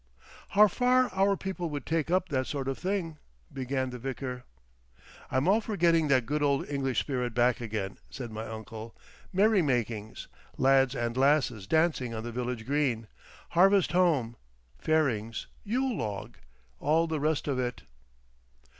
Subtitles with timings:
[0.57, 3.19] "How far our people would take up that sort of thing—"
[3.53, 4.45] began the vicar.
[5.29, 8.95] "I'm all for getting that good old English spirit back again," said my uncle.
[9.31, 10.27] "Merrymakings.
[10.57, 13.05] Lads and lasses dancing on the village green.
[13.49, 14.37] Harvest home.
[14.79, 15.45] Fairings.
[15.63, 17.83] Yule Log—all the rest of it."